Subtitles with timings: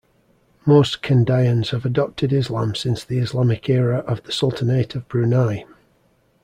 [0.65, 5.63] Most Kedayans have adopted Islam since the Islamic era of the Sultanate of Brunei.